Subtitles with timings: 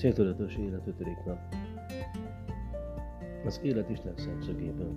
[0.00, 1.38] Céltudatos élet ötödik nap.
[3.44, 4.92] Az élet Isten szemszögéből.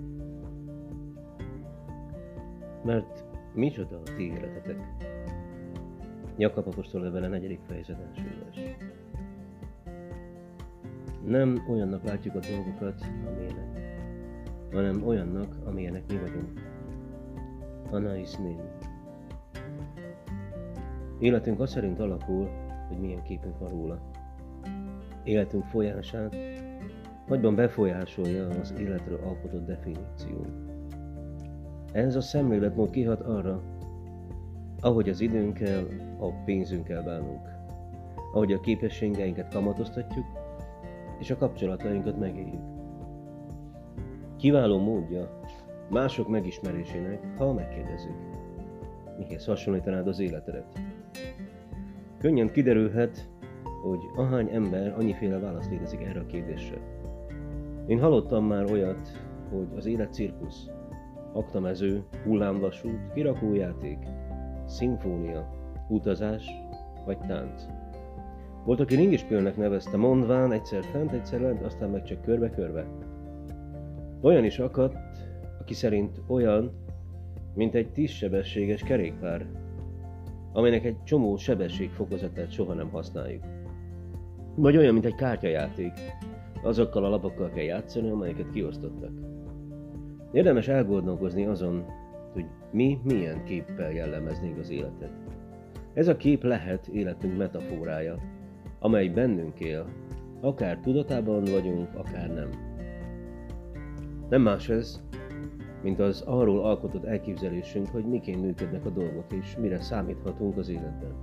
[2.84, 4.76] Mert micsoda a ti életetek?
[6.36, 8.76] Jakab apostol levele negyedik fejezet első vers.
[11.26, 14.00] Nem olyannak látjuk a dolgokat, amilyenek,
[14.72, 16.60] hanem olyannak, amilyenek mi vagyunk.
[17.90, 18.68] Anais néni.
[21.18, 22.48] Életünk az szerint alakul,
[22.88, 24.13] hogy milyen képünk van róla.
[25.24, 26.36] Életünk folyását
[27.28, 30.48] nagyban befolyásolja az életről alkotott definíciónk.
[31.92, 33.62] Ez a szemléletmód kihat arra,
[34.80, 35.86] ahogy az időnkkel,
[36.18, 37.48] a pénzünkkel bánunk,
[38.32, 40.24] ahogy a képességeinket kamatoztatjuk,
[41.18, 42.62] és a kapcsolatainkat megéljük.
[44.36, 45.40] Kiváló módja
[45.90, 48.16] mások megismerésének, ha megkérdezzük,
[49.18, 50.78] mihez hasonlítanád az életedet.
[52.18, 53.28] Könnyen kiderülhet,
[53.88, 56.76] hogy ahány ember, annyiféle válasz létezik erre a kérdésre.
[57.86, 59.08] Én hallottam már olyat,
[59.50, 60.70] hogy az élet cirkusz,
[61.32, 63.98] aktamező, hullámvasút, kirakójáték,
[64.66, 65.50] szimfónia,
[65.88, 66.46] utazás
[67.04, 67.66] vagy tánc.
[68.64, 72.86] Volt, aki ringispülnek nevezte, mondván egyszer fent, egyszer lent, aztán meg csak körbe-körbe.
[74.20, 74.96] Olyan is akadt,
[75.60, 76.72] aki szerint olyan,
[77.54, 79.46] mint egy tízsebességes kerékpár,
[80.52, 83.42] aminek egy csomó sebességfokozatát soha nem használjuk.
[84.54, 85.92] Vagy olyan, mint egy kártyajáték,
[86.62, 89.12] azokkal a lapokkal kell játszani, amelyeket kiosztottak.
[90.32, 91.84] Érdemes elgondolkozni azon,
[92.32, 95.12] hogy mi milyen képpel jellemeznénk az életet.
[95.94, 98.18] Ez a kép lehet életünk metaforája,
[98.78, 99.86] amely bennünk él,
[100.40, 102.48] akár tudatában vagyunk, akár nem.
[104.28, 105.02] Nem más ez,
[105.82, 111.20] mint az arról alkotott elképzelésünk, hogy miként működnek a dolgok, és mire számíthatunk az életben.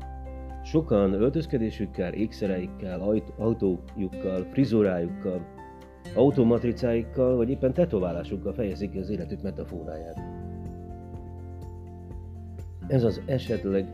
[0.72, 3.02] Sokan öltözkedésükkel, ékszereikkel,
[3.38, 5.46] autójukkal, frizurájukkal,
[6.16, 10.20] automatricáikkal, vagy éppen tetoválásukkal fejezik ki az életük metaforáját.
[12.88, 13.86] Ez az esetleg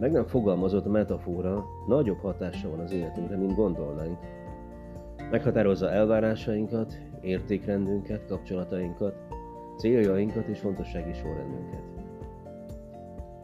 [0.00, 4.18] meg nem fogalmazott metafora nagyobb hatása van az életünkre, mint gondolnánk.
[5.30, 9.14] Meghatározza elvárásainkat, értékrendünket, kapcsolatainkat,
[9.76, 11.89] céljainkat és fontossági sorrendünket.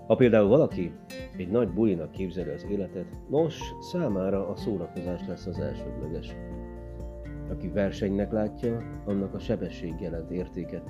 [0.06, 0.93] Ha például valaki
[1.37, 6.37] egy nagy bulinak képzeli az életet, nos, számára a szórakozás lesz az elsődleges.
[7.50, 10.89] Aki versenynek látja, annak a sebesség jelent értéket,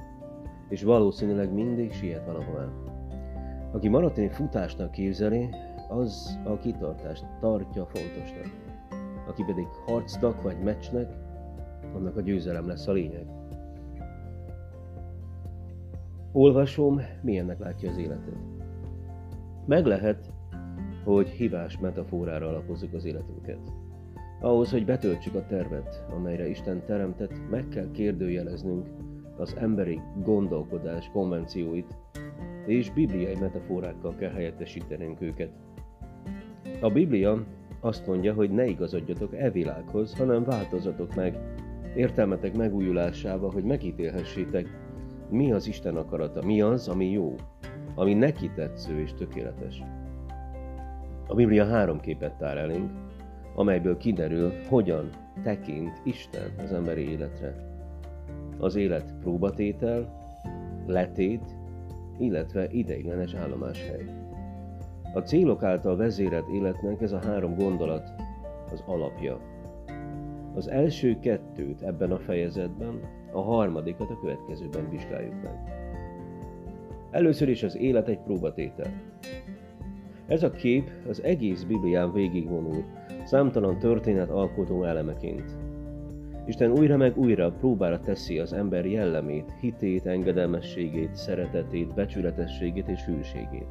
[0.68, 2.68] és valószínűleg mindig siet valahová.
[3.72, 5.48] Aki maratoni futásnak képzeli,
[5.88, 8.50] az a kitartást tartja fontosnak.
[9.28, 11.12] Aki pedig harcnak vagy meccsnek,
[11.94, 13.26] annak a győzelem lesz a lényeg.
[16.32, 18.55] Olvasom, milyennek látja az életet.
[19.66, 20.32] Meg lehet,
[21.04, 23.58] hogy hibás metaforára alapozzuk az életünket.
[24.40, 28.86] Ahhoz, hogy betöltsük a tervet, amelyre Isten teremtett, meg kell kérdőjeleznünk
[29.36, 31.96] az emberi gondolkodás konvencióit,
[32.66, 35.50] és bibliai metaforákkal kell helyettesítenünk őket.
[36.80, 37.44] A Biblia
[37.80, 41.38] azt mondja, hogy ne igazodjatok e világhoz, hanem változatok meg,
[41.96, 44.84] értelmetek megújulásával, hogy megítélhessétek,
[45.30, 47.34] mi az Isten akarata, mi az, ami jó,
[47.96, 49.82] ami neki tetsző és tökéletes.
[51.26, 52.90] A Biblia három képet tár elénk,
[53.54, 55.10] amelyből kiderül, hogyan
[55.42, 57.54] tekint Isten az emberi életre.
[58.58, 60.24] Az élet próbatétel,
[60.86, 61.56] letét,
[62.18, 64.04] illetve ideiglenes állomáshely.
[65.14, 68.12] A célok által vezérelt életnek ez a három gondolat
[68.72, 69.40] az alapja.
[70.54, 73.00] Az első kettőt ebben a fejezetben
[73.32, 75.75] a harmadikat a következőben vizsgáljuk meg.
[77.10, 79.02] Először is az élet egy próbatétel.
[80.26, 82.84] Ez a kép az egész Biblián végigvonul,
[83.24, 85.56] számtalan történet alkotó elemeként.
[86.46, 93.68] Isten újra meg újra próbára teszi az ember jellemét, hitét, engedelmességét, szeretetét, becsületességét és hűségét.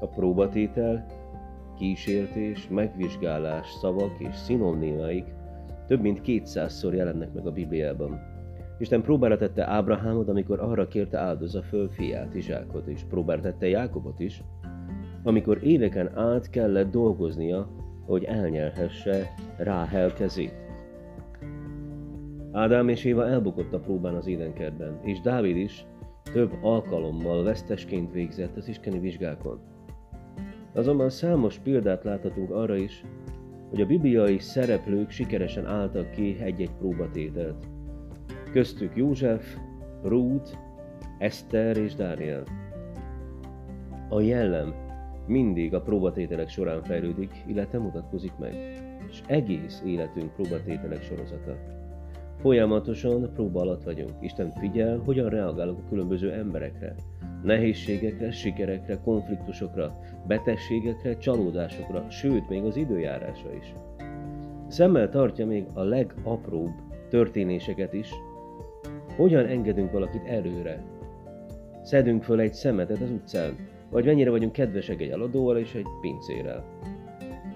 [0.00, 1.06] A próbatétel,
[1.78, 5.24] kísértés, megvizsgálás, szavak és szinonimáik
[5.86, 8.33] több mint kétszázszor jelennek meg a Bibliában.
[8.78, 14.20] Isten próbára tette Ábrahámot, amikor arra kérte áldozza föl fiát, Izsákot, és próbára tette Jákobot
[14.20, 14.42] is,
[15.22, 17.68] amikor éveken át kellett dolgoznia,
[18.06, 20.54] hogy elnyelhesse Ráhel kezét.
[22.52, 25.86] Ádám és Éva elbukott a próbán az édenkertben, és Dávid is
[26.32, 29.60] több alkalommal vesztesként végzett az iskeni vizsgákon.
[30.72, 33.04] Azonban számos példát láthatunk arra is,
[33.70, 37.66] hogy a bibliai szereplők sikeresen álltak ki egy-egy próbatételt
[38.54, 39.56] köztük József,
[40.02, 40.50] Ruth,
[41.18, 42.42] Eszter és Dániel.
[44.08, 44.74] A jellem
[45.26, 48.54] mindig a próbatételek során fejlődik, illetve mutatkozik meg.
[49.10, 51.56] és egész életünk próbatételek sorozata.
[52.40, 54.10] Folyamatosan próba alatt vagyunk.
[54.20, 56.94] Isten figyel, hogyan reagálok a különböző emberekre,
[57.42, 63.74] nehézségekre, sikerekre, konfliktusokra, betegségekre, csalódásokra, sőt, még az időjárásra is.
[64.68, 66.72] Szemmel tartja még a legapróbb
[67.08, 68.10] történéseket is,
[69.16, 70.82] hogyan engedünk valakit előre.
[71.82, 73.56] Szedünk föl egy szemetet az utcán,
[73.90, 76.64] vagy mennyire vagyunk kedvesek egy eladóval és egy pincérrel.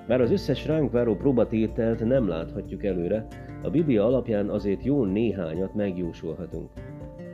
[0.07, 3.27] Már az összes ránk váró próbatételt nem láthatjuk előre,
[3.63, 6.71] a Biblia alapján azért jó néhányat megjósolhatunk.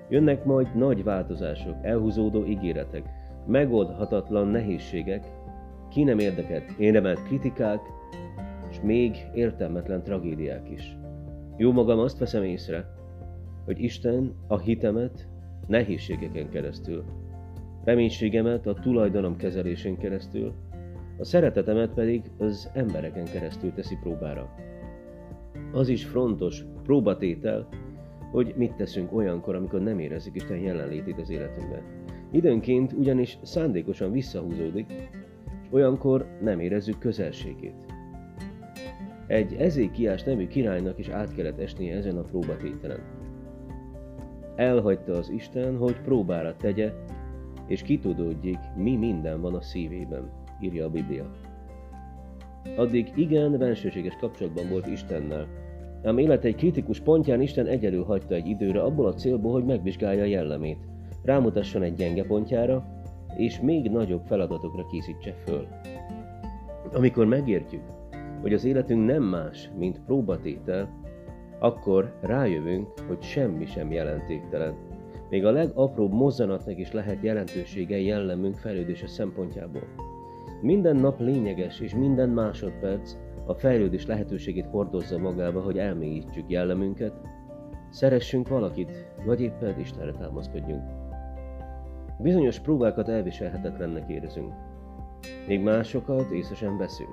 [0.09, 3.03] Jönnek majd nagy változások, elhúzódó ígéretek,
[3.47, 5.25] megoldhatatlan nehézségek,
[5.91, 7.81] ki nem érdekelt, érdemelt kritikák,
[8.71, 10.97] és még értelmetlen tragédiák is.
[11.57, 12.87] Jó magam azt veszem észre,
[13.65, 15.29] hogy Isten a hitemet
[15.67, 17.05] nehézségeken keresztül,
[17.85, 20.53] reménységemet a tulajdonom kezelésén keresztül,
[21.19, 24.55] a szeretetemet pedig az embereken keresztül teszi próbára.
[25.73, 27.69] Az is fontos próbatétel,
[28.31, 31.83] hogy mit teszünk olyankor, amikor nem érezzük Isten jelenlétét az életünkben.
[32.31, 34.93] Időnként ugyanis szándékosan visszahúzódik,
[35.63, 37.75] és olyankor nem érezzük közelségét.
[39.27, 43.14] Egy Ezékiás nevű királynak is át kellett esnie ezen a próbatételen.
[44.57, 46.93] Elhagyta az Isten, hogy próbára tegye,
[47.67, 50.31] és kitudódjék, mi minden van a szívében,
[50.61, 51.31] írja a Biblia.
[52.77, 55.47] Addig igen bensőséges kapcsolatban volt Istennel,
[56.05, 60.23] ám élet egy kritikus pontján Isten egyedül hagyta egy időre abból a célból, hogy megvizsgálja
[60.23, 60.79] a jellemét,
[61.23, 62.85] rámutasson egy gyenge pontjára,
[63.37, 65.67] és még nagyobb feladatokra készítse föl.
[66.93, 67.83] Amikor megértjük,
[68.41, 71.03] hogy az életünk nem más, mint próbatétel,
[71.59, 74.75] akkor rájövünk, hogy semmi sem jelentéktelen.
[75.31, 79.83] Még a legapróbb mozzanatnak is lehet jelentősége jellemünk fejlődése szempontjából.
[80.61, 83.17] Minden nap lényeges, és minden másodperc
[83.47, 87.13] a fejlődés lehetőségét hordozza magába, hogy elmélyítsük jellemünket,
[87.91, 90.83] szeressünk valakit, vagy éppen Istenre támaszkodjunk.
[92.19, 94.53] Bizonyos próbákat elviselhetetlennek érzünk,
[95.47, 97.13] még másokat észre sem veszünk,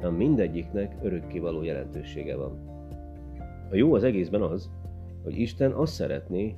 [0.00, 2.75] de mindegyiknek örökkévaló jelentősége van.
[3.70, 4.70] A jó az egészben az,
[5.22, 6.54] hogy Isten azt szeretné,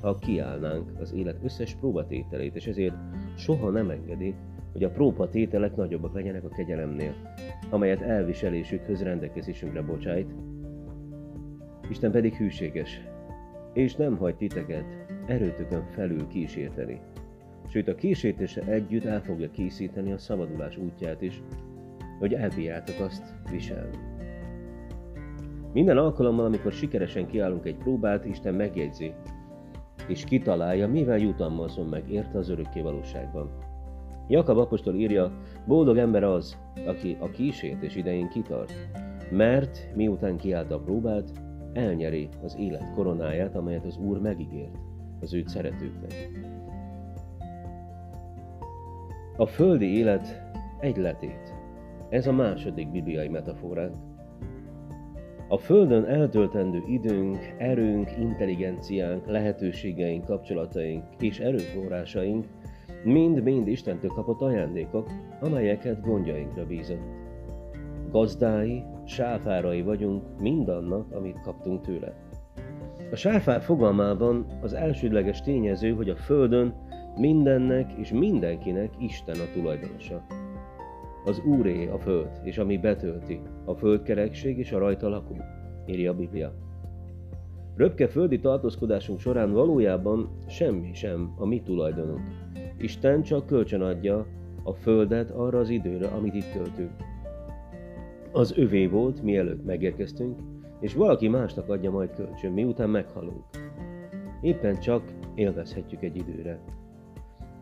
[0.00, 2.94] ha kiállnánk az élet összes próbatételét, és ezért
[3.36, 4.34] soha nem engedi,
[4.72, 7.14] hogy a próbatételek nagyobbak legyenek a kegyelemnél,
[7.70, 10.34] amelyet elviselésükhöz rendelkezésünkre bocsájt.
[11.88, 13.00] Isten pedig hűséges,
[13.72, 14.84] és nem hagy titeket
[15.26, 17.00] erőtökön felül kísérteni.
[17.68, 21.42] Sőt, a kísértése együtt el fogja készíteni a szabadulás útját is,
[22.18, 23.96] hogy elbírjátok azt viselni.
[25.72, 29.12] Minden alkalommal, amikor sikeresen kiállunk egy próbát, Isten megjegyzi,
[30.08, 33.50] és kitalálja, mivel jutalmazom meg érte az örökké valóságban.
[34.28, 35.32] Jakab apostol írja,
[35.66, 38.72] boldog ember az, aki a kísértés idején kitart,
[39.30, 41.32] mert miután kiállt a próbát,
[41.72, 44.76] elnyeri az élet koronáját, amelyet az Úr megígért
[45.20, 46.30] az őt szeretőknek.
[49.36, 50.42] A földi élet
[50.80, 51.54] egy letét.
[52.08, 54.11] Ez a második bibliai metaforánk.
[55.52, 62.46] A Földön eltöltendő időnk, erőnk, intelligenciánk, lehetőségeink, kapcsolataink és erőforrásaink
[63.04, 65.10] mind-mind Istentől kapott ajándékok,
[65.40, 67.02] amelyeket gondjainkra bízott.
[68.10, 72.14] Gazdái, sáfárai vagyunk mindannak, amit kaptunk tőle.
[73.10, 76.74] A sáfár fogalmában az elsődleges tényező, hogy a Földön
[77.16, 80.22] mindennek és mindenkinek Isten a tulajdonosa.
[81.24, 85.36] Az Úré a Föld, és ami betölti, a földkerekség és a rajta lakó,
[85.86, 86.52] írja a Biblia.
[87.76, 92.20] Röpke földi tartózkodásunk során valójában semmi sem a mi tulajdonunk.
[92.78, 94.26] Isten csak kölcsön adja
[94.62, 96.90] a földet arra az időre, amit itt töltünk.
[98.32, 100.38] Az övé volt, mielőtt megérkeztünk,
[100.80, 103.44] és valaki másnak adja majd kölcsön, miután meghalunk.
[104.40, 105.02] Éppen csak
[105.34, 106.58] élvezhetjük egy időre.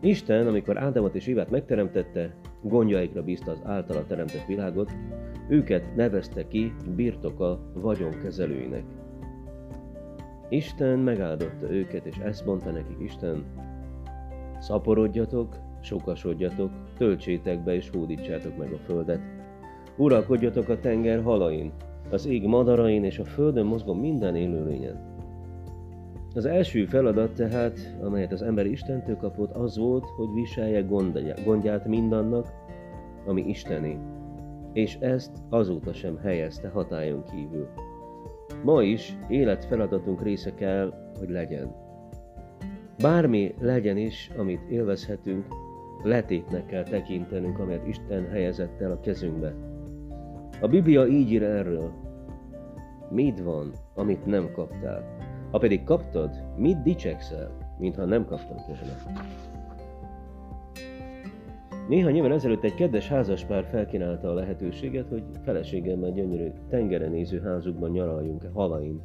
[0.01, 4.91] Isten, amikor Ádámot és Ivát megteremtette, gondjaikra bízta az általa teremtett világot,
[5.49, 8.85] őket nevezte ki birtoka vagyonkezelőinek.
[10.49, 13.45] Isten megáldotta őket, és ezt mondta nekik Isten,
[14.59, 19.21] szaporodjatok, sokasodjatok, töltsétek be és hódítsátok meg a földet.
[19.97, 21.73] Uralkodjatok a tenger halain,
[22.11, 25.10] az ég madarain és a földön mozgó minden élőlényen.
[26.35, 30.81] Az első feladat tehát, amelyet az ember Istentől kapott, az volt, hogy viselje
[31.45, 32.47] gondját mindannak,
[33.27, 33.99] ami Isteni,
[34.73, 37.69] és ezt azóta sem helyezte hatályon kívül.
[38.65, 41.75] Ma is életfeladatunk része kell, hogy legyen.
[43.03, 45.45] Bármi legyen is, amit élvezhetünk,
[46.03, 49.55] letétnek kell tekintenünk, amelyet Isten helyezett el a kezünkbe.
[50.61, 51.91] A Biblia így ír erről.
[53.11, 55.30] Mit van, amit nem kaptál?
[55.51, 59.29] Ha pedig kaptad, mit dicsekszel, mintha nem kaptad volna?
[61.89, 67.91] Néhány évvel ezelőtt egy kedves házaspár felkínálta a lehetőséget, hogy feleségemmel gyönyörű tengeren néző házukban
[67.91, 69.01] nyaraljunk halain.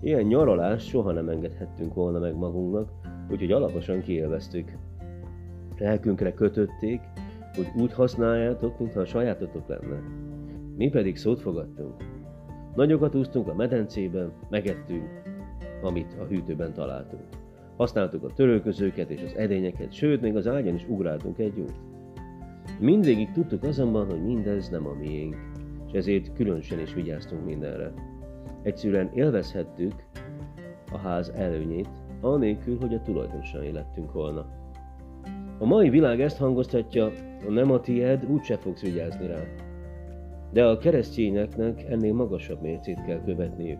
[0.00, 2.90] Ilyen nyaralást soha nem engedhettünk volna meg magunknak,
[3.30, 4.78] úgyhogy alaposan kiélveztük.
[5.78, 7.00] Lelkünkre kötötték,
[7.54, 10.00] hogy úgy használjátok, mintha a sajátotok lenne.
[10.76, 11.94] Mi pedig szót fogadtunk.
[12.74, 15.22] Nagyokat úsztunk a medencében, megettünk,
[15.82, 17.22] amit a hűtőben találtunk.
[17.76, 21.80] Használtuk a törölközőket és az edényeket, sőt, még az ágyon is ugráltunk egy jót.
[22.80, 25.36] Mindvégig tudtuk azonban, hogy mindez nem a miénk,
[25.86, 27.92] és ezért különösen is vigyáztunk mindenre.
[28.62, 29.92] Egyszerűen élvezhettük
[30.92, 31.88] a ház előnyét,
[32.20, 34.46] anélkül, hogy a tulajdonosai lettünk volna.
[35.58, 37.10] A mai világ ezt hangoztatja,
[37.44, 39.40] ha nem a tied, úgyse fogsz vigyázni rá.
[40.52, 43.78] De a keresztényeknek ennél magasabb mércét kell követniük.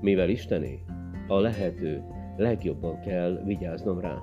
[0.00, 0.78] Mivel Istené,
[1.26, 2.02] a lehető
[2.36, 4.18] legjobban kell vigyáznom rá.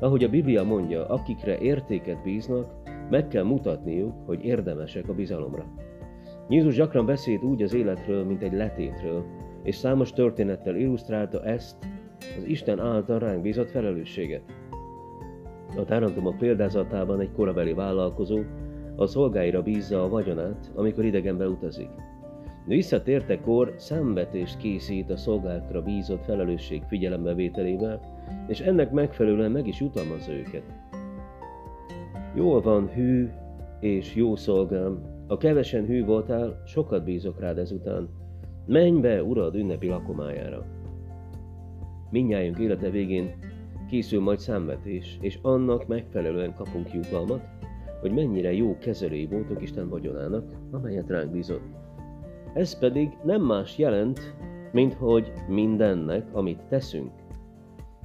[0.00, 2.72] Ahogy a Biblia mondja, akikre értéket bíznak,
[3.10, 5.64] meg kell mutatniuk, hogy érdemesek a bizalomra.
[6.48, 9.24] Jézus gyakran beszélt úgy az életről, mint egy letétről,
[9.62, 11.76] és számos történettel illusztrálta ezt,
[12.38, 14.42] az Isten által ránk bízott felelősséget.
[15.76, 18.40] A tárandumok példázatában egy korabeli vállalkozó
[18.98, 21.90] a szolgáira bízza a vagyonát, amikor idegenbe utazik.
[22.66, 28.00] Visszatértekor számvetést készít a szolgálatra bízott felelősség figyelembevételével,
[28.48, 30.62] és ennek megfelelően meg is jutalmazza őket.
[32.34, 33.28] Jól van, hű
[33.80, 38.08] és jó szolgám, a kevesen hű voltál, sokat bízok rád ezután.
[38.66, 40.64] Menj be, urad, ünnepi lakomájára.
[42.10, 43.34] Minnyájunk élete végén
[43.88, 47.57] készül majd számvetés, és annak megfelelően kapunk jutalmat,
[48.00, 51.64] hogy mennyire jó kezelői voltunk Isten vagyonának, amelyet ránk bízott.
[52.54, 54.34] Ez pedig nem más jelent,
[54.72, 57.10] mint hogy mindennek, amit teszünk,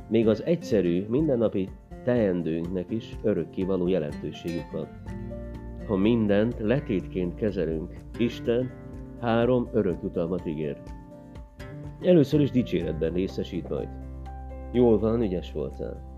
[0.09, 1.69] még az egyszerű, mindennapi
[2.03, 4.87] teendőnknek is örökkévaló jelentőségük van.
[5.87, 8.71] Ha mindent letétként kezelünk, Isten
[9.19, 10.77] három örökjutalmat ígér.
[12.01, 13.87] Először is dicséretben részesít majd.
[14.71, 16.12] Jól van, ügyes voltál.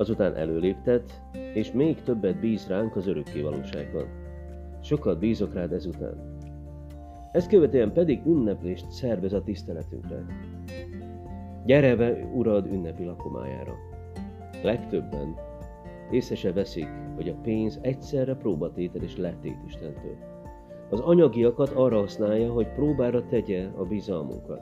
[0.00, 1.22] Azután előléptet,
[1.54, 4.06] és még többet bíz ránk az örökkévalóságban.
[4.82, 6.38] Sokat bízok rád ezután.
[7.32, 10.24] Ezt követően pedig ünneplést szervez a tiszteletünkre.
[11.64, 13.74] Gyere be, urad, ünnepi lakomájára.
[14.62, 15.34] Legtöbben
[16.10, 20.16] észre se veszik, hogy a pénz egyszerre próbatétel és letét Istentől.
[20.90, 24.60] Az anyagiakat arra használja, hogy próbára tegye a bizalmunkat.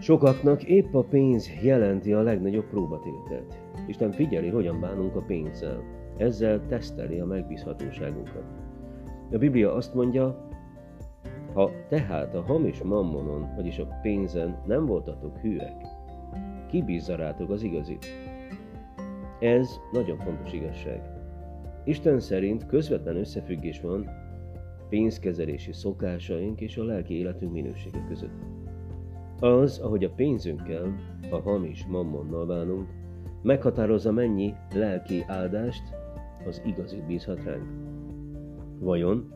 [0.00, 3.68] Sokaknak épp a pénz jelenti a legnagyobb próbatételt.
[3.86, 5.82] Isten figyeli, hogyan bánunk a pénzzel.
[6.16, 8.44] Ezzel teszteli a megbízhatóságunkat.
[9.32, 10.48] A Biblia azt mondja,
[11.54, 15.86] ha tehát a hamis mammonon, vagyis a pénzen nem voltatok hűek,
[16.68, 18.06] ki bízza rátok az igazit?
[19.40, 21.00] Ez nagyon fontos igazság.
[21.84, 24.08] Isten szerint közvetlen összefüggés van
[24.88, 28.44] pénzkezelési szokásaink és a lelki életünk minősége között.
[29.40, 30.94] Az, ahogy a pénzünkkel,
[31.30, 32.88] a hamis mammonnal bánunk,
[33.42, 35.82] meghatározza mennyi lelki áldást
[36.46, 37.70] az igazit bízhat ránk.
[38.78, 39.32] Vajon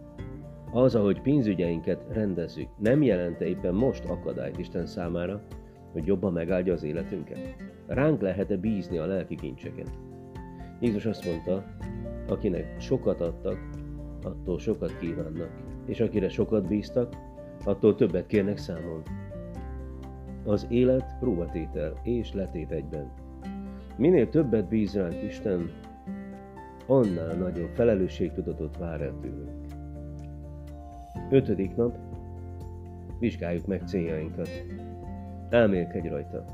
[0.73, 5.42] az, ahogy pénzügyeinket rendezzük, nem jelente éppen most akadályt Isten számára,
[5.92, 7.56] hogy jobban megáldja az életünket?
[7.87, 9.90] Ránk lehet-e bízni a lelki kincseket?
[10.80, 11.64] Jézus azt mondta,
[12.28, 13.68] akinek sokat adtak,
[14.23, 15.50] attól sokat kívánnak,
[15.87, 17.14] és akire sokat bíztak,
[17.64, 19.02] attól többet kérnek számon.
[20.44, 23.24] Az élet próbatétel és letét egyben.
[23.97, 25.71] Minél többet bíz ránk Isten,
[26.87, 29.67] annál nagyobb felelősségtudatot vár el tőlünk.
[31.31, 31.97] Ötödik nap.
[33.19, 34.49] Vizsgáljuk meg céljainkat.
[35.49, 36.45] Elmélkedj rajta.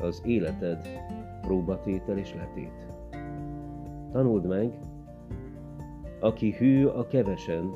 [0.00, 0.88] Az életed
[1.40, 2.86] próbatétel és letét.
[4.12, 4.72] Tanuld meg,
[6.20, 7.70] aki hű a kevesen,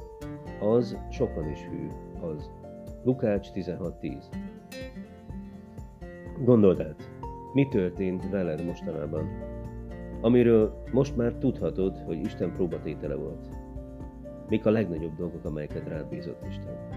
[0.60, 1.88] az sokan is hű,
[2.20, 2.50] az.
[3.04, 4.22] Lukács 16.10
[6.44, 7.11] Gondold át,
[7.52, 9.28] mi történt veled mostanában,
[10.20, 13.48] amiről most már tudhatod, hogy Isten próbatétele volt.
[14.48, 16.91] Mik a legnagyobb dolgok, amelyeket rád bízott Isten?